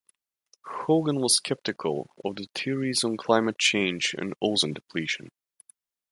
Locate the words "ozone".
4.41-4.73